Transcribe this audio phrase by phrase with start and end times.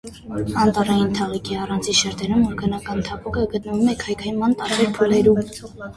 [0.61, 5.45] Անտառային թաղիքի առանձին շերտերում օրգանական թափուկը գտնվում է քայքայման տարբեր փուլերում։